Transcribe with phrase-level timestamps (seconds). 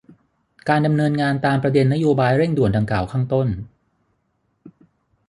[0.69, 3.47] การดำเนินงานตามประเด็นนโยบายเร่งด่วนดังกล่าวข้างต้น